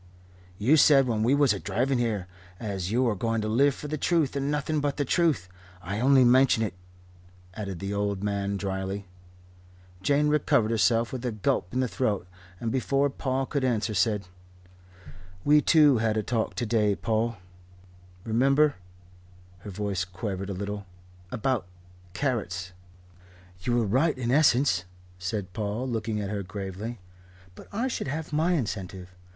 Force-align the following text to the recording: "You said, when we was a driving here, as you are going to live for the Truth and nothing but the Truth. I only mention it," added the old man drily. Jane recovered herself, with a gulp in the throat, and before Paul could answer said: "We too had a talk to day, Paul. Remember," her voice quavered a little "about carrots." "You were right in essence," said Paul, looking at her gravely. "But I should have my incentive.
"You 0.57 0.77
said, 0.77 1.05
when 1.05 1.21
we 1.21 1.35
was 1.35 1.53
a 1.53 1.59
driving 1.59 1.99
here, 1.99 2.25
as 2.59 2.91
you 2.91 3.07
are 3.07 3.13
going 3.13 3.39
to 3.41 3.47
live 3.47 3.75
for 3.75 3.87
the 3.87 3.99
Truth 3.99 4.35
and 4.35 4.49
nothing 4.49 4.79
but 4.79 4.97
the 4.97 5.05
Truth. 5.05 5.47
I 5.79 5.99
only 5.99 6.23
mention 6.23 6.63
it," 6.63 6.73
added 7.53 7.77
the 7.77 7.93
old 7.93 8.23
man 8.23 8.57
drily. 8.57 9.05
Jane 10.01 10.27
recovered 10.27 10.71
herself, 10.71 11.13
with 11.13 11.23
a 11.23 11.31
gulp 11.31 11.71
in 11.71 11.81
the 11.81 11.87
throat, 11.87 12.25
and 12.59 12.71
before 12.71 13.11
Paul 13.11 13.45
could 13.45 13.63
answer 13.63 13.93
said: 13.93 14.25
"We 15.45 15.61
too 15.61 15.99
had 15.99 16.17
a 16.17 16.23
talk 16.23 16.55
to 16.55 16.65
day, 16.65 16.95
Paul. 16.95 17.37
Remember," 18.23 18.77
her 19.59 19.69
voice 19.69 20.03
quavered 20.03 20.49
a 20.49 20.53
little 20.55 20.87
"about 21.29 21.67
carrots." 22.13 22.71
"You 23.59 23.77
were 23.77 23.85
right 23.85 24.17
in 24.17 24.31
essence," 24.31 24.85
said 25.19 25.53
Paul, 25.53 25.87
looking 25.87 26.19
at 26.19 26.31
her 26.31 26.41
gravely. 26.41 26.97
"But 27.53 27.67
I 27.71 27.87
should 27.87 28.07
have 28.07 28.33
my 28.33 28.53
incentive. 28.53 29.11